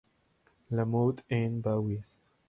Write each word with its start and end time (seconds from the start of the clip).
La 0.71 0.83
Motte-en-Bauges 0.83 2.19